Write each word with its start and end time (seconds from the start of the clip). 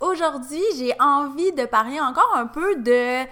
Aujourd'hui, 0.00 0.62
j'ai 0.76 0.94
envie 1.00 1.50
de 1.50 1.64
parler 1.64 1.98
encore 1.98 2.32
un 2.36 2.46
peu 2.46 2.76
de 2.76 3.26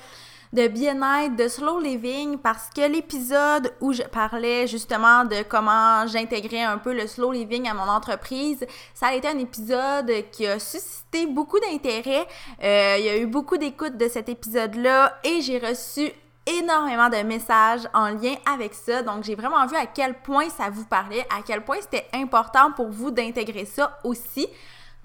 bien-être, 0.67 1.37
de 1.37 1.47
slow 1.47 1.79
living, 1.79 2.39
parce 2.39 2.71
que 2.75 2.81
l'épisode 2.91 3.73
où 3.81 3.93
je 3.93 4.03
parlais 4.03 4.67
justement 4.67 5.25
de 5.25 5.45
comment 5.49 6.09
j'intégrais 6.09 6.63
un 6.63 6.79
peu 6.79 6.93
le 6.93 7.07
slow 7.07 7.31
living 7.31 7.69
à 7.69 7.75
mon 7.75 7.89
entreprise, 7.89 8.67
ça 8.95 9.09
a 9.09 9.15
été 9.15 9.29
un 9.29 9.39
épisode 9.39 10.11
qui 10.33 10.45
a 10.45 10.59
suscité 10.59 11.27
beaucoup 11.27 11.61
d'intérêt. 11.61 12.27
Euh, 12.65 12.97
il 12.99 13.05
y 13.05 13.11
a 13.11 13.17
eu 13.17 13.27
beaucoup 13.27 13.59
d'écoute 13.59 13.97
de 13.97 14.09
cet 14.09 14.29
épisode-là 14.29 15.21
et 15.23 15.43
j'ai 15.43 15.59
reçu 15.59 16.11
énormément 16.47 17.09
de 17.09 17.23
messages 17.23 17.89
en 17.95 18.09
lien 18.09 18.35
avec 18.53 18.75
ça. 18.75 19.03
Donc, 19.03 19.23
j'ai 19.23 19.37
vraiment 19.37 19.67
vu 19.67 19.77
à 19.77 19.87
quel 19.87 20.15
point 20.15 20.49
ça 20.49 20.69
vous 20.69 20.85
parlait, 20.85 21.25
à 21.31 21.43
quel 21.47 21.63
point 21.63 21.79
c'était 21.81 22.09
important 22.13 22.73
pour 22.73 22.89
vous 22.89 23.13
d'intégrer 23.13 23.67
ça 23.67 24.01
aussi. 24.03 24.49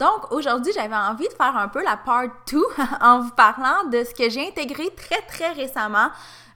Donc, 0.02 0.32
aujourd'hui, 0.32 0.74
j'avais 0.74 0.96
envie 0.96 1.28
de 1.28 1.34
faire 1.34 1.56
un 1.56 1.68
peu 1.68 1.84
la 1.84 1.96
part 1.96 2.24
2 2.52 2.60
en 3.02 3.20
vous 3.20 3.30
parlant 3.30 3.88
de 3.92 4.04
ce 4.04 4.16
que 4.16 4.32
j'ai 4.32 4.48
intégré 4.48 4.90
très, 4.96 5.22
très 5.28 5.52
récemment 5.52 6.08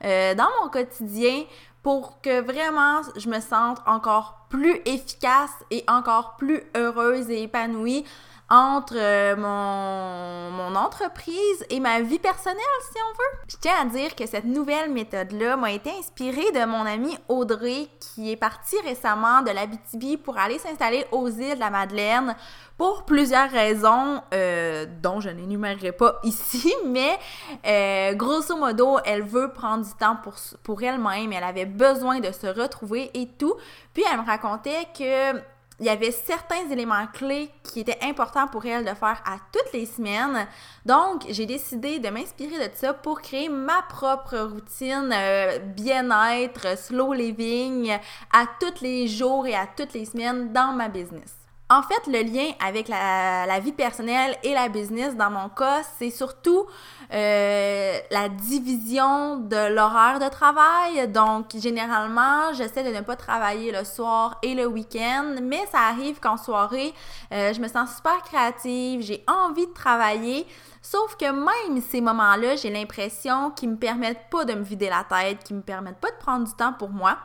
euh, 0.04 0.34
dans 0.34 0.48
mon 0.64 0.70
quotidien 0.70 1.44
pour 1.84 2.22
que 2.22 2.42
vraiment 2.42 3.02
je 3.16 3.30
me 3.30 3.40
sente 3.40 3.78
encore 3.86 4.48
plus 4.50 4.82
efficace 4.86 5.52
et 5.70 5.84
encore 5.88 6.38
plus 6.38 6.64
heureuse 6.76 7.30
et 7.30 7.44
épanouie 7.44 8.04
entre 8.50 8.96
euh, 8.98 9.36
mon, 9.36 10.76
entreprise 10.76 11.66
et 11.70 11.80
ma 11.80 12.02
vie 12.02 12.20
personnelle, 12.20 12.60
si 12.82 12.98
on 12.98 13.14
veut. 13.14 13.40
Je 13.48 13.56
tiens 13.60 13.74
à 13.82 13.86
dire 13.86 14.14
que 14.14 14.26
cette 14.26 14.46
nouvelle 14.46 14.92
méthode-là 14.92 15.56
m'a 15.56 15.72
été 15.72 15.90
inspirée 15.98 16.52
de 16.52 16.66
mon 16.66 16.86
amie 16.86 17.18
Audrey 17.30 17.88
qui 18.00 18.32
est 18.32 18.36
partie 18.36 18.80
récemment 18.84 19.42
de 19.42 19.52
l'Abitibi 19.52 20.18
pour 20.18 20.38
aller 20.38 20.60
s'installer 20.60 21.06
aux 21.12 21.30
îles 21.30 21.56
de 21.56 21.60
la 21.60 21.70
Madeleine 21.70 22.36
pour 22.78 23.06
plusieurs 23.06 23.50
raisons 23.50 24.22
euh, 24.34 24.86
dont 25.02 25.22
je 25.22 25.30
n'énumérerai 25.30 25.94
pas 25.94 26.20
ici, 26.24 26.74
mais 26.86 27.18
euh, 27.66 28.14
grosso 28.16 28.56
modo, 28.58 28.98
elle 29.06 29.24
veut 29.24 29.52
prendre 29.54 29.86
du 29.86 29.94
temps 29.94 30.18
pour, 30.22 30.36
pour 30.62 30.84
elle-même, 30.84 31.32
elle 31.32 31.44
avait 31.44 31.66
besoin 31.66 32.20
de 32.20 32.32
se 32.32 32.48
retrouver 32.48 33.12
et 33.14 33.30
tout. 33.40 33.56
Puis 33.94 34.04
elle 34.12 34.20
me 34.20 34.26
racontait 34.26 34.88
que 34.98 35.40
il 35.80 35.86
y 35.86 35.90
avait 35.90 36.12
certains 36.12 36.70
éléments 36.72 37.08
clés 37.14 37.50
qui 37.64 37.82
étaient 37.82 38.00
importants 38.02 38.48
pour 38.48 38.66
elle 38.66 38.86
de 38.86 38.94
faire 38.94 39.22
à 39.26 39.38
toutes 39.52 39.74
les 39.74 39.86
semaines. 39.86 40.48
Donc, 40.86 41.26
j'ai 41.30 41.46
décidé 41.46 42.00
de 42.00 42.10
m'inspirer 42.10 42.70
de 42.70 42.74
ça 42.76 42.94
pour 42.94 43.22
créer 43.22 43.50
ma 43.50 43.82
propre 43.84 44.38
routine 44.38 45.12
euh, 45.14 45.60
bien-être, 45.60 46.78
slow 46.78 47.14
living 47.14 47.92
à 48.32 48.46
tous 48.60 48.82
les 48.82 49.08
jours 49.08 49.46
et 49.48 49.56
à 49.56 49.68
toutes 49.68 49.94
les 49.94 50.06
semaines 50.06 50.54
dans 50.54 50.72
ma 50.74 50.88
business. 50.88 51.45
En 51.68 51.82
fait, 51.82 52.06
le 52.06 52.22
lien 52.22 52.52
avec 52.64 52.88
la, 52.88 53.60
vie 53.60 53.72
personnelle 53.72 54.38
et 54.44 54.54
la 54.54 54.70
business, 54.70 55.16
dans 55.16 55.32
mon 55.32 55.50
cas, 55.50 55.82
c'est 55.98 56.12
surtout 56.12 56.68
euh, 57.12 58.00
la 58.12 58.30
division 58.30 59.38
de 59.38 59.74
l'horaire 59.74 60.20
de 60.20 60.30
travail. 60.30 61.08
Donc, 61.08 61.56
généralement, 61.58 62.54
j'essaie 62.54 62.84
de 62.84 62.96
ne 62.96 63.02
pas 63.02 63.16
travailler 63.16 63.72
le 63.72 63.84
soir 63.84 64.38
et 64.44 64.54
le 64.54 64.68
week-end, 64.68 65.38
mais 65.42 65.66
ça 65.72 65.80
arrive 65.90 66.20
qu'en 66.20 66.38
soirée, 66.38 66.94
euh, 67.32 67.52
je 67.52 67.60
me 67.60 67.68
sens 67.68 67.96
super 67.96 68.22
créative, 68.22 69.02
j'ai 69.02 69.26
envie 69.28 69.66
de 69.66 69.74
travailler. 69.74 70.46
Sauf 70.84 71.16
que 71.16 71.32
même 71.32 71.82
ces 71.82 72.00
moments-là, 72.00 72.58
j'ai 72.58 72.70
l'impression 72.70 73.50
qu'ils 73.50 73.72
me 73.72 73.78
permettent 73.78 74.30
pas 74.30 74.46
de 74.46 74.54
me 74.54 74.62
vider 74.62 74.88
la 74.88 75.04
tête, 75.04 75.44
qu'ils 75.44 75.56
me 75.56 75.64
permettent 75.64 76.00
pas 76.00 76.12
de 76.12 76.18
prendre 76.18 76.46
du 76.46 76.54
temps 76.54 76.74
pour 76.74 76.92
moi. 76.92 77.18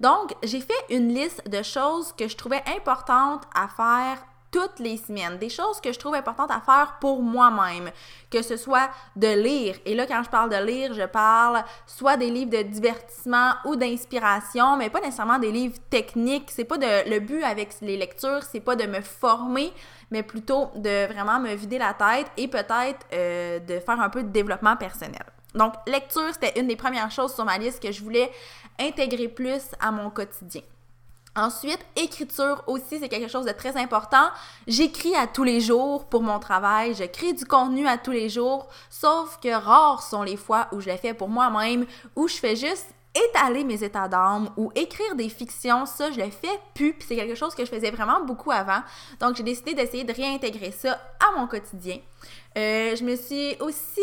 Donc, 0.00 0.34
j'ai 0.42 0.60
fait 0.60 0.84
une 0.90 1.12
liste 1.12 1.48
de 1.48 1.62
choses 1.62 2.12
que 2.12 2.28
je 2.28 2.36
trouvais 2.36 2.62
importantes 2.76 3.42
à 3.54 3.68
faire 3.68 4.18
toutes 4.50 4.78
les 4.78 4.96
semaines, 4.96 5.38
des 5.38 5.48
choses 5.48 5.80
que 5.80 5.92
je 5.92 5.98
trouve 5.98 6.14
importantes 6.14 6.50
à 6.50 6.60
faire 6.60 6.96
pour 7.00 7.22
moi-même, 7.22 7.90
que 8.30 8.42
ce 8.42 8.56
soit 8.56 8.88
de 9.16 9.28
lire. 9.28 9.76
Et 9.84 9.94
là, 9.94 10.06
quand 10.06 10.22
je 10.22 10.30
parle 10.30 10.50
de 10.50 10.64
lire, 10.64 10.94
je 10.94 11.04
parle 11.04 11.62
soit 11.86 12.16
des 12.16 12.30
livres 12.30 12.50
de 12.50 12.62
divertissement 12.62 13.52
ou 13.64 13.76
d'inspiration, 13.76 14.76
mais 14.76 14.90
pas 14.90 15.00
nécessairement 15.00 15.38
des 15.38 15.52
livres 15.52 15.78
techniques. 15.90 16.50
C'est 16.50 16.64
pas 16.64 16.78
de 16.78 17.10
le 17.10 17.20
but 17.20 17.42
avec 17.42 17.74
les 17.82 17.96
lectures, 17.96 18.42
c'est 18.42 18.60
pas 18.60 18.76
de 18.76 18.86
me 18.86 19.00
former, 19.00 19.72
mais 20.10 20.22
plutôt 20.22 20.70
de 20.74 21.06
vraiment 21.12 21.40
me 21.40 21.54
vider 21.54 21.78
la 21.78 21.94
tête 21.94 22.30
et 22.36 22.48
peut-être 22.48 23.06
euh, 23.12 23.58
de 23.58 23.78
faire 23.80 24.00
un 24.00 24.08
peu 24.08 24.22
de 24.22 24.28
développement 24.28 24.76
personnel. 24.76 25.24
Donc, 25.58 25.74
lecture, 25.86 26.32
c'était 26.32 26.58
une 26.58 26.68
des 26.68 26.76
premières 26.76 27.10
choses 27.10 27.34
sur 27.34 27.44
ma 27.44 27.58
liste 27.58 27.82
que 27.82 27.90
je 27.90 28.02
voulais 28.02 28.30
intégrer 28.78 29.28
plus 29.28 29.62
à 29.80 29.90
mon 29.90 30.08
quotidien. 30.08 30.62
Ensuite, 31.34 31.78
écriture 31.96 32.62
aussi, 32.66 32.98
c'est 33.00 33.08
quelque 33.08 33.30
chose 33.30 33.44
de 33.44 33.52
très 33.52 33.76
important. 33.76 34.28
J'écris 34.66 35.14
à 35.14 35.26
tous 35.26 35.44
les 35.44 35.60
jours 35.60 36.04
pour 36.04 36.22
mon 36.22 36.38
travail, 36.38 36.94
je 36.94 37.04
crée 37.04 37.32
du 37.32 37.44
contenu 37.44 37.86
à 37.86 37.98
tous 37.98 38.12
les 38.12 38.28
jours, 38.28 38.68
sauf 38.88 39.38
que 39.42 39.52
rares 39.52 40.02
sont 40.02 40.22
les 40.22 40.36
fois 40.36 40.68
où 40.72 40.80
je 40.80 40.90
le 40.90 40.96
fais 40.96 41.12
pour 41.12 41.28
moi-même, 41.28 41.86
où 42.16 42.28
je 42.28 42.36
fais 42.36 42.56
juste 42.56 42.86
étaler 43.14 43.64
mes 43.64 43.82
états 43.82 44.08
d'âme 44.08 44.50
ou 44.56 44.70
écrire 44.74 45.14
des 45.16 45.28
fictions, 45.28 45.86
ça, 45.86 46.10
je 46.10 46.18
le 46.18 46.30
fais 46.30 46.60
plus, 46.74 46.94
c'est 47.06 47.16
quelque 47.16 47.34
chose 47.34 47.54
que 47.54 47.64
je 47.64 47.70
faisais 47.70 47.90
vraiment 47.90 48.24
beaucoup 48.24 48.52
avant. 48.52 48.80
Donc, 49.20 49.36
j'ai 49.36 49.42
décidé 49.42 49.74
d'essayer 49.74 50.04
de 50.04 50.12
réintégrer 50.12 50.70
ça 50.70 51.00
à 51.20 51.38
mon 51.38 51.46
quotidien. 51.46 51.98
Euh, 52.56 52.96
je 52.96 53.04
me 53.04 53.16
suis 53.16 53.56
aussi 53.60 54.00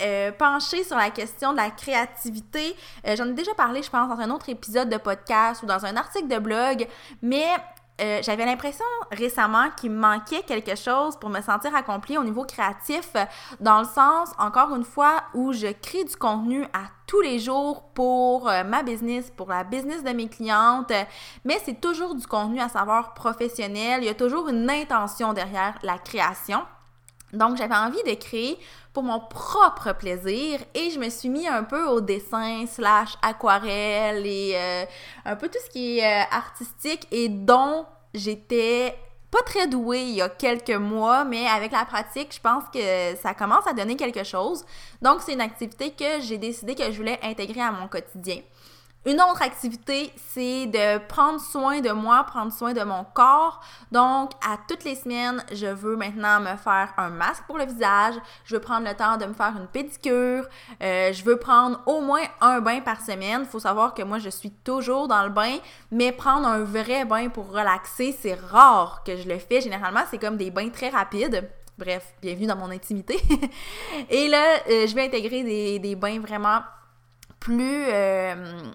euh, 0.00 0.30
pencher 0.32 0.84
sur 0.84 0.96
la 0.96 1.10
question 1.10 1.52
de 1.52 1.56
la 1.56 1.70
créativité. 1.70 2.76
Euh, 3.06 3.16
j'en 3.16 3.26
ai 3.26 3.32
déjà 3.32 3.54
parlé, 3.54 3.82
je 3.82 3.90
pense, 3.90 4.08
dans 4.08 4.20
un 4.22 4.30
autre 4.30 4.48
épisode 4.48 4.90
de 4.90 4.98
podcast 4.98 5.62
ou 5.62 5.66
dans 5.66 5.86
un 5.86 5.96
article 5.96 6.28
de 6.28 6.38
blog, 6.38 6.86
mais 7.22 7.46
euh, 8.02 8.20
j'avais 8.22 8.44
l'impression 8.44 8.84
récemment 9.10 9.70
qu'il 9.74 9.90
me 9.90 9.98
manquait 9.98 10.42
quelque 10.42 10.76
chose 10.76 11.16
pour 11.16 11.30
me 11.30 11.40
sentir 11.40 11.74
accomplie 11.74 12.18
au 12.18 12.24
niveau 12.24 12.44
créatif, 12.44 13.12
dans 13.60 13.78
le 13.78 13.86
sens, 13.86 14.32
encore 14.38 14.74
une 14.76 14.84
fois, 14.84 15.22
où 15.32 15.54
je 15.54 15.68
crée 15.68 16.04
du 16.04 16.14
contenu 16.16 16.64
à 16.74 16.90
tous 17.06 17.22
les 17.22 17.38
jours 17.38 17.84
pour 17.94 18.50
ma 18.66 18.82
business, 18.82 19.32
pour 19.34 19.48
la 19.48 19.64
business 19.64 20.04
de 20.04 20.10
mes 20.10 20.28
clientes, 20.28 20.92
mais 21.44 21.58
c'est 21.64 21.80
toujours 21.80 22.14
du 22.14 22.26
contenu 22.26 22.60
à 22.60 22.68
savoir 22.68 23.14
professionnel, 23.14 24.02
il 24.02 24.06
y 24.06 24.10
a 24.10 24.14
toujours 24.14 24.48
une 24.48 24.68
intention 24.68 25.32
derrière 25.32 25.78
la 25.82 25.96
création. 25.96 26.60
Donc, 27.32 27.56
j'avais 27.56 27.74
envie 27.74 28.02
de 28.04 28.14
créer 28.14 28.58
pour 28.92 29.02
mon 29.02 29.20
propre 29.20 29.92
plaisir 29.92 30.60
et 30.74 30.90
je 30.90 30.98
me 30.98 31.10
suis 31.10 31.28
mis 31.28 31.46
un 31.46 31.64
peu 31.64 31.84
au 31.84 32.00
dessin 32.00 32.64
slash 32.66 33.14
aquarelle 33.20 34.26
et 34.26 34.52
euh, 34.54 34.84
un 35.24 35.36
peu 35.36 35.48
tout 35.48 35.58
ce 35.64 35.70
qui 35.70 35.98
est 35.98 36.04
euh, 36.04 36.24
artistique 36.30 37.06
et 37.10 37.28
dont 37.28 37.84
j'étais 38.14 38.96
pas 39.30 39.42
très 39.42 39.66
douée 39.66 40.02
il 40.02 40.14
y 40.14 40.22
a 40.22 40.28
quelques 40.28 40.70
mois, 40.70 41.24
mais 41.24 41.46
avec 41.46 41.72
la 41.72 41.84
pratique, 41.84 42.34
je 42.34 42.40
pense 42.40 42.64
que 42.72 43.16
ça 43.20 43.34
commence 43.34 43.66
à 43.66 43.72
donner 43.72 43.96
quelque 43.96 44.24
chose. 44.24 44.64
Donc, 45.02 45.20
c'est 45.20 45.32
une 45.32 45.40
activité 45.40 45.90
que 45.90 46.20
j'ai 46.20 46.38
décidé 46.38 46.74
que 46.74 46.84
je 46.84 46.96
voulais 46.96 47.18
intégrer 47.22 47.60
à 47.60 47.72
mon 47.72 47.88
quotidien. 47.88 48.38
Une 49.06 49.20
autre 49.20 49.40
activité, 49.40 50.12
c'est 50.16 50.66
de 50.66 50.98
prendre 51.06 51.38
soin 51.38 51.80
de 51.80 51.92
moi, 51.92 52.24
prendre 52.24 52.52
soin 52.52 52.72
de 52.72 52.82
mon 52.82 53.04
corps. 53.04 53.60
Donc, 53.92 54.32
à 54.44 54.58
toutes 54.66 54.82
les 54.82 54.96
semaines, 54.96 55.44
je 55.52 55.68
veux 55.68 55.94
maintenant 55.94 56.40
me 56.40 56.56
faire 56.56 56.92
un 56.96 57.10
masque 57.10 57.44
pour 57.46 57.56
le 57.56 57.66
visage. 57.66 58.14
Je 58.44 58.56
veux 58.56 58.60
prendre 58.60 58.84
le 58.84 58.94
temps 58.96 59.16
de 59.16 59.26
me 59.26 59.32
faire 59.32 59.54
une 59.56 59.68
pédicure. 59.68 60.48
Euh, 60.82 61.12
je 61.12 61.22
veux 61.22 61.36
prendre 61.36 61.80
au 61.86 62.00
moins 62.00 62.24
un 62.40 62.60
bain 62.60 62.80
par 62.80 63.00
semaine. 63.00 63.42
Il 63.42 63.48
faut 63.48 63.60
savoir 63.60 63.94
que 63.94 64.02
moi, 64.02 64.18
je 64.18 64.28
suis 64.28 64.50
toujours 64.50 65.06
dans 65.06 65.22
le 65.22 65.30
bain, 65.30 65.58
mais 65.92 66.10
prendre 66.10 66.48
un 66.48 66.64
vrai 66.64 67.04
bain 67.04 67.28
pour 67.28 67.48
relaxer, 67.52 68.10
c'est 68.20 68.34
rare 68.34 69.04
que 69.06 69.16
je 69.16 69.28
le 69.28 69.38
fais. 69.38 69.60
Généralement, 69.60 70.02
c'est 70.10 70.18
comme 70.18 70.36
des 70.36 70.50
bains 70.50 70.70
très 70.70 70.88
rapides. 70.88 71.48
Bref, 71.78 72.12
bienvenue 72.20 72.48
dans 72.48 72.56
mon 72.56 72.72
intimité. 72.72 73.20
Et 74.10 74.26
là, 74.26 74.62
euh, 74.68 74.88
je 74.88 74.94
vais 74.96 75.04
intégrer 75.04 75.78
des, 75.78 75.94
bains 75.94 76.18
vraiment 76.18 76.58
plus... 77.38 77.84
Euh, 77.86 78.72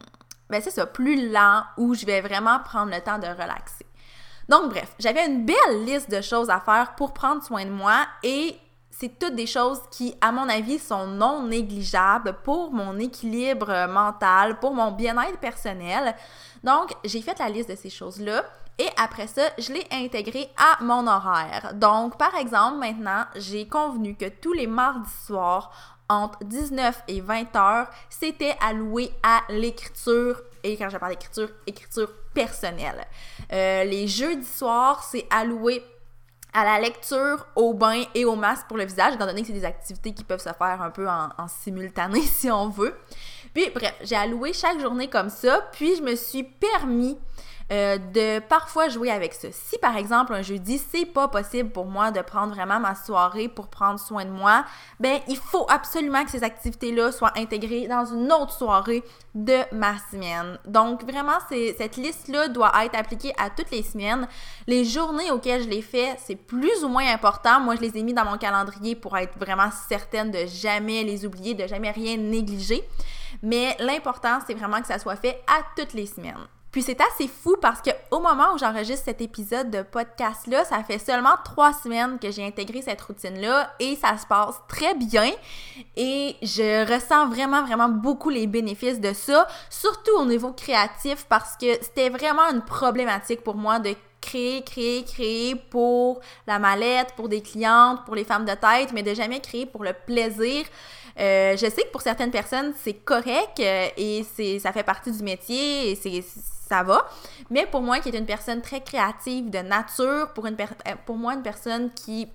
ben 0.51 0.61
c'est 0.61 0.71
ça, 0.71 0.85
plus 0.85 1.31
lent, 1.31 1.63
où 1.77 1.95
je 1.95 2.05
vais 2.05 2.21
vraiment 2.21 2.59
prendre 2.59 2.91
le 2.91 3.01
temps 3.01 3.17
de 3.17 3.27
relaxer. 3.27 3.85
Donc 4.49 4.69
bref, 4.69 4.93
j'avais 4.99 5.25
une 5.25 5.45
belle 5.45 5.85
liste 5.85 6.11
de 6.11 6.21
choses 6.21 6.49
à 6.49 6.59
faire 6.59 6.93
pour 6.95 7.13
prendre 7.13 7.41
soin 7.41 7.65
de 7.65 7.71
moi 7.71 8.05
et 8.21 8.57
c'est 8.89 9.17
toutes 9.17 9.35
des 9.35 9.47
choses 9.47 9.79
qui, 9.89 10.13
à 10.21 10.31
mon 10.31 10.47
avis, 10.47 10.77
sont 10.77 11.07
non 11.07 11.43
négligeables 11.43 12.35
pour 12.43 12.71
mon 12.71 12.99
équilibre 12.99 13.87
mental, 13.87 14.59
pour 14.59 14.75
mon 14.75 14.91
bien-être 14.91 15.39
personnel. 15.39 16.15
Donc, 16.63 16.93
j'ai 17.03 17.21
fait 17.21 17.39
la 17.39 17.49
liste 17.49 17.71
de 17.71 17.75
ces 17.75 17.89
choses-là 17.89 18.43
Et 18.77 18.89
après 18.97 19.27
ça, 19.27 19.43
je 19.57 19.73
l'ai 19.73 19.85
intégré 19.91 20.49
à 20.57 20.83
mon 20.83 21.05
horaire. 21.07 21.71
Donc, 21.75 22.17
par 22.17 22.35
exemple, 22.35 22.77
maintenant, 22.77 23.25
j'ai 23.35 23.67
convenu 23.67 24.15
que 24.15 24.27
tous 24.27 24.53
les 24.53 24.67
mardis 24.67 25.09
soirs, 25.25 25.71
entre 26.11 26.43
19 26.43 27.03
et 27.07 27.21
20 27.21 27.55
heures, 27.55 27.87
c'était 28.09 28.55
alloué 28.59 29.11
à 29.23 29.41
l'écriture. 29.49 30.41
Et 30.63 30.77
quand 30.77 30.89
je 30.89 30.97
parle 30.97 31.13
d'écriture, 31.13 31.49
écriture 31.65 32.11
personnelle. 32.33 33.07
Euh, 33.51 33.83
les 33.85 34.07
jeudis 34.07 34.45
soirs, 34.45 35.03
c'est 35.09 35.25
alloué 35.29 35.83
à 36.53 36.65
la 36.65 36.81
lecture, 36.81 37.47
au 37.55 37.73
bain 37.73 38.03
et 38.13 38.25
au 38.25 38.35
masque 38.35 38.67
pour 38.67 38.77
le 38.77 38.83
visage, 38.83 39.13
étant 39.13 39.25
donné 39.25 39.41
que 39.41 39.47
c'est 39.47 39.53
des 39.53 39.63
activités 39.63 40.13
qui 40.13 40.25
peuvent 40.25 40.41
se 40.41 40.49
faire 40.49 40.81
un 40.81 40.89
peu 40.89 41.07
en, 41.07 41.29
en 41.37 41.47
simultané 41.47 42.21
si 42.23 42.51
on 42.51 42.67
veut. 42.67 42.93
Puis 43.53 43.69
bref, 43.73 43.95
j'ai 44.01 44.17
alloué 44.17 44.51
chaque 44.51 44.79
journée 44.81 45.09
comme 45.09 45.29
ça, 45.29 45.61
puis 45.71 45.95
je 45.95 46.01
me 46.01 46.15
suis 46.15 46.43
permis 46.43 47.17
euh, 47.71 47.97
de 47.97 48.39
parfois 48.39 48.89
jouer 48.89 49.09
avec 49.11 49.33
ça. 49.33 49.47
Si 49.51 49.77
par 49.77 49.95
exemple 49.95 50.33
un 50.33 50.41
jeudi, 50.41 50.77
c'est 50.77 51.05
pas 51.05 51.29
possible 51.29 51.69
pour 51.69 51.85
moi 51.85 52.11
de 52.11 52.19
prendre 52.21 52.53
vraiment 52.53 52.81
ma 52.81 52.95
soirée 52.95 53.47
pour 53.47 53.69
prendre 53.69 53.97
soin 53.97 54.25
de 54.25 54.29
moi, 54.29 54.65
ben 54.99 55.19
il 55.29 55.37
faut 55.37 55.65
absolument 55.69 56.25
que 56.25 56.31
ces 56.31 56.43
activités-là 56.43 57.13
soient 57.13 57.31
intégrées 57.37 57.87
dans 57.87 58.05
une 58.05 58.29
autre 58.31 58.51
soirée 58.51 59.03
de 59.35 59.59
ma 59.73 59.93
semaine. 60.11 60.59
Donc 60.65 61.09
vraiment, 61.09 61.37
cette 61.49 61.95
liste-là 61.95 62.49
doit 62.49 62.73
être 62.83 62.95
appliquée 62.95 63.33
à 63.37 63.49
toutes 63.49 63.71
les 63.71 63.83
semaines. 63.83 64.27
Les 64.67 64.83
journées 64.83 65.31
auxquelles 65.31 65.63
je 65.63 65.69
les 65.69 65.81
fais, 65.81 66.17
c'est 66.17 66.35
plus 66.35 66.83
ou 66.83 66.89
moins 66.89 67.09
important. 67.13 67.61
Moi, 67.61 67.75
je 67.75 67.81
les 67.81 67.97
ai 67.97 68.03
mis 68.03 68.13
dans 68.13 68.25
mon 68.25 68.37
calendrier 68.37 68.95
pour 68.95 69.17
être 69.17 69.37
vraiment 69.39 69.71
certaine 69.87 70.29
de 70.29 70.45
jamais 70.45 71.03
les 71.03 71.25
oublier, 71.25 71.53
de 71.53 71.67
jamais 71.67 71.91
rien 71.91 72.17
négliger. 72.17 72.83
Mais 73.41 73.77
l'important, 73.79 74.39
c'est 74.45 74.55
vraiment 74.55 74.81
que 74.81 74.87
ça 74.87 74.99
soit 74.99 75.15
fait 75.15 75.41
à 75.47 75.61
toutes 75.77 75.93
les 75.93 76.05
semaines. 76.05 76.47
Puis 76.71 76.81
c'est 76.81 76.99
assez 77.01 77.27
fou 77.27 77.57
parce 77.61 77.81
que 77.81 77.89
au 78.11 78.19
moment 78.19 78.53
où 78.53 78.57
j'enregistre 78.57 79.05
cet 79.05 79.21
épisode 79.21 79.69
de 79.69 79.81
podcast 79.81 80.47
là, 80.47 80.63
ça 80.63 80.83
fait 80.83 80.99
seulement 80.99 81.35
trois 81.43 81.73
semaines 81.73 82.17
que 82.17 82.31
j'ai 82.31 82.45
intégré 82.45 82.81
cette 82.81 83.01
routine 83.01 83.39
là 83.41 83.73
et 83.79 83.97
ça 83.97 84.17
se 84.17 84.25
passe 84.25 84.55
très 84.69 84.95
bien. 84.95 85.31
Et 85.97 86.37
je 86.41 86.89
ressens 86.93 87.27
vraiment 87.27 87.65
vraiment 87.65 87.89
beaucoup 87.89 88.29
les 88.29 88.47
bénéfices 88.47 89.01
de 89.01 89.11
ça, 89.11 89.47
surtout 89.69 90.15
au 90.17 90.25
niveau 90.25 90.53
créatif 90.53 91.25
parce 91.27 91.57
que 91.57 91.73
c'était 91.81 92.09
vraiment 92.09 92.49
une 92.51 92.61
problématique 92.61 93.43
pour 93.43 93.55
moi 93.55 93.79
de 93.79 93.93
créer, 94.21 94.63
créer, 94.63 95.03
créer 95.03 95.55
pour 95.55 96.21
la 96.47 96.59
mallette, 96.59 97.13
pour 97.15 97.27
des 97.27 97.41
clientes, 97.41 98.05
pour 98.05 98.15
les 98.15 98.23
femmes 98.23 98.45
de 98.45 98.53
tête, 98.53 98.93
mais 98.93 99.03
de 99.03 99.13
jamais 99.13 99.39
créer 99.39 99.65
pour 99.65 99.83
le 99.83 99.93
plaisir. 99.93 100.65
Euh, 101.19 101.57
je 101.57 101.65
sais 101.65 101.83
que 101.83 101.91
pour 101.91 102.01
certaines 102.01 102.31
personnes, 102.31 102.73
c'est 102.81 102.93
correct 102.93 103.59
euh, 103.59 103.87
et 103.97 104.25
c'est 104.35 104.59
ça 104.59 104.71
fait 104.71 104.83
partie 104.83 105.11
du 105.11 105.23
métier 105.23 105.91
et 105.91 105.95
c'est 105.95 106.23
ça 106.71 106.83
va. 106.83 107.05
Mais 107.49 107.65
pour 107.65 107.81
moi, 107.81 107.99
qui 107.99 108.09
est 108.09 108.17
une 108.17 108.25
personne 108.25 108.61
très 108.61 108.79
créative 108.79 109.49
de 109.49 109.59
nature, 109.59 110.29
pour, 110.33 110.45
une 110.45 110.55
euh, 110.55 110.93
pour 111.05 111.17
moi, 111.17 111.33
une 111.33 111.41
personne 111.41 111.91
qui 111.93 112.29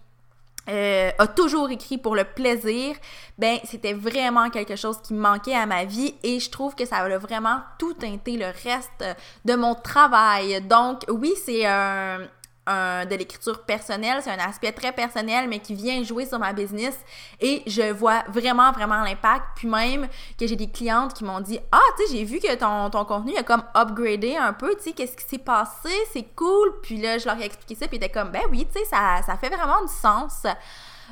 euh, 0.69 1.11
a 1.19 1.27
toujours 1.27 1.71
écrit 1.71 1.99
pour 1.99 2.17
le 2.17 2.25
plaisir, 2.25 2.97
ben 3.39 3.59
c'était 3.65 3.93
vraiment 3.93 4.51
quelque 4.51 4.77
chose 4.77 4.99
qui 5.03 5.15
manquait 5.15 5.55
à 5.55 5.67
ma 5.67 5.85
vie 5.85 6.15
et 6.23 6.41
je 6.41 6.51
trouve 6.51 6.75
que 6.75 6.85
ça 6.85 6.97
a 6.97 7.19
vraiment 7.19 7.61
tout 7.79 7.95
teinté 7.95 8.37
le 8.37 8.47
reste 8.47 9.05
de 9.45 9.55
mon 9.55 9.75
travail. 9.75 10.61
Donc 10.63 11.05
oui, 11.09 11.35
c'est 11.45 11.67
un, 11.67 12.21
de 12.67 13.15
l'écriture 13.15 13.65
personnelle, 13.65 14.21
c'est 14.23 14.31
un 14.31 14.39
aspect 14.39 14.73
très 14.73 14.93
personnel, 14.93 15.49
mais 15.49 15.61
qui 15.61 15.75
vient 15.75 16.03
jouer 16.03 16.27
sur 16.27 16.39
ma 16.39 16.53
business 16.53 16.99
et 17.41 17.63
je 17.67 17.93
vois 17.93 18.25
vraiment, 18.29 18.73
vraiment 18.73 19.03
l'impact. 19.03 19.45
Puis 19.57 19.69
même 19.69 20.09
que 20.39 20.47
j'ai 20.47 20.57
des 20.57 20.69
clientes 20.69 21.15
qui 21.15 21.25
m'ont 21.25 21.41
dit 21.41 21.59
Ah, 21.71 21.81
tu 21.97 22.07
sais, 22.07 22.17
j'ai 22.17 22.25
vu 22.25 22.39
que 22.39 22.55
ton, 22.55 22.91
ton 22.91 23.05
contenu 23.05 23.37
a 23.37 23.43
comme 23.43 23.63
upgradé 23.75 24.37
un 24.37 24.53
peu, 24.53 24.75
tu 24.77 24.85
sais, 24.85 24.93
qu'est-ce 24.93 25.17
qui 25.17 25.25
s'est 25.25 25.39
passé, 25.39 25.91
c'est 26.13 26.27
cool. 26.35 26.81
Puis 26.83 26.99
là, 26.99 27.19
je 27.19 27.27
leur 27.27 27.39
ai 27.39 27.45
expliqué 27.45 27.75
ça, 27.75 27.89
puis 27.89 27.99
ils 27.99 28.05
étaient 28.05 28.13
comme 28.13 28.31
Ben 28.31 28.43
oui, 28.51 28.67
tu 28.67 28.79
sais, 28.79 28.85
ça, 28.87 29.21
ça 29.25 29.37
fait 29.37 29.49
vraiment 29.49 29.83
du 29.83 29.93
sens. 29.93 30.47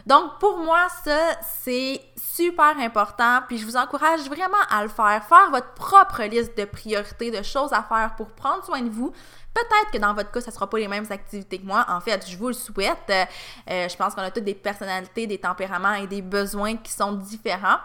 Donc, 0.06 0.38
pour 0.38 0.58
moi, 0.58 0.86
ça, 1.04 1.38
c'est 1.62 2.00
super 2.16 2.78
important. 2.78 3.40
Puis, 3.48 3.58
je 3.58 3.64
vous 3.64 3.76
encourage 3.76 4.22
vraiment 4.28 4.56
à 4.70 4.82
le 4.82 4.88
faire. 4.88 5.24
Faire 5.28 5.50
votre 5.50 5.72
propre 5.74 6.22
liste 6.24 6.56
de 6.56 6.64
priorités, 6.64 7.30
de 7.30 7.42
choses 7.42 7.72
à 7.72 7.82
faire 7.82 8.14
pour 8.16 8.28
prendre 8.28 8.64
soin 8.64 8.82
de 8.82 8.90
vous. 8.90 9.12
Peut-être 9.54 9.92
que 9.92 9.98
dans 9.98 10.14
votre 10.14 10.32
cas, 10.32 10.40
ça 10.40 10.50
ne 10.50 10.54
sera 10.54 10.68
pas 10.68 10.78
les 10.78 10.88
mêmes 10.88 11.06
activités 11.10 11.58
que 11.58 11.66
moi. 11.66 11.86
En 11.88 12.00
fait, 12.00 12.28
je 12.28 12.36
vous 12.36 12.48
le 12.48 12.54
souhaite. 12.54 13.08
Euh, 13.08 13.88
je 13.88 13.96
pense 13.96 14.14
qu'on 14.14 14.22
a 14.22 14.30
toutes 14.30 14.44
des 14.44 14.54
personnalités, 14.54 15.26
des 15.26 15.38
tempéraments 15.38 15.94
et 15.94 16.06
des 16.06 16.22
besoins 16.22 16.76
qui 16.76 16.90
sont 16.90 17.12
différents. 17.12 17.78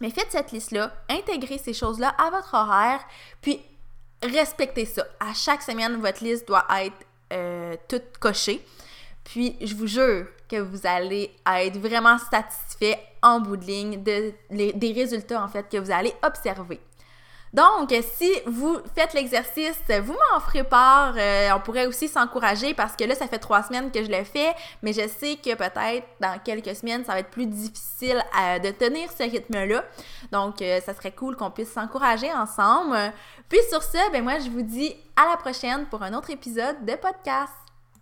Mais 0.00 0.10
faites 0.10 0.32
cette 0.32 0.50
liste-là, 0.50 0.90
intégrez 1.08 1.58
ces 1.58 1.72
choses-là 1.72 2.12
à 2.18 2.30
votre 2.30 2.54
horaire, 2.54 3.00
puis 3.40 3.62
respectez 4.20 4.84
ça. 4.84 5.04
À 5.20 5.32
chaque 5.32 5.62
semaine, 5.62 6.00
votre 6.00 6.24
liste 6.24 6.48
doit 6.48 6.66
être 6.80 7.06
euh, 7.32 7.76
toute 7.88 8.18
cochée. 8.18 8.66
Puis, 9.24 9.56
je 9.60 9.74
vous 9.74 9.86
jure 9.86 10.26
que 10.48 10.56
vous 10.56 10.80
allez 10.84 11.34
être 11.46 11.78
vraiment 11.78 12.18
satisfait 12.18 12.98
en 13.22 13.40
bout 13.40 13.56
de 13.56 13.64
ligne 13.64 14.02
de, 14.02 14.32
des 14.50 14.92
résultats, 14.92 15.42
en 15.42 15.48
fait, 15.48 15.68
que 15.68 15.78
vous 15.78 15.90
allez 15.90 16.12
observer. 16.22 16.80
Donc, 17.52 17.94
si 18.14 18.32
vous 18.46 18.78
faites 18.94 19.12
l'exercice, 19.12 19.78
vous 20.02 20.14
m'en 20.32 20.40
ferez 20.40 20.64
part. 20.64 21.14
Euh, 21.18 21.50
on 21.54 21.60
pourrait 21.60 21.84
aussi 21.84 22.08
s'encourager 22.08 22.72
parce 22.72 22.96
que 22.96 23.04
là, 23.04 23.14
ça 23.14 23.26
fait 23.26 23.38
trois 23.38 23.62
semaines 23.62 23.90
que 23.90 24.02
je 24.02 24.10
le 24.10 24.24
fais, 24.24 24.54
mais 24.82 24.94
je 24.94 25.06
sais 25.06 25.36
que 25.36 25.54
peut-être 25.54 26.06
dans 26.18 26.38
quelques 26.42 26.74
semaines, 26.74 27.04
ça 27.04 27.12
va 27.12 27.18
être 27.18 27.30
plus 27.30 27.46
difficile 27.46 28.24
euh, 28.40 28.58
de 28.58 28.70
tenir 28.70 29.10
ce 29.12 29.24
rythme-là. 29.24 29.84
Donc, 30.30 30.62
euh, 30.62 30.80
ça 30.80 30.94
serait 30.94 31.12
cool 31.12 31.36
qu'on 31.36 31.50
puisse 31.50 31.72
s'encourager 31.72 32.32
ensemble. 32.32 32.96
Puis 33.50 33.58
sur 33.68 33.82
ce, 33.82 34.10
ben 34.12 34.24
moi, 34.24 34.38
je 34.38 34.48
vous 34.48 34.62
dis 34.62 34.96
à 35.14 35.28
la 35.28 35.36
prochaine 35.36 35.84
pour 35.90 36.02
un 36.02 36.14
autre 36.14 36.30
épisode 36.30 36.86
de 36.86 36.94
podcast. 36.94 37.61